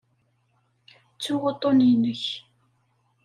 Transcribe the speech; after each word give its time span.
Ttuɣ 1.13 1.41
uṭṭun-inek. 1.51 2.23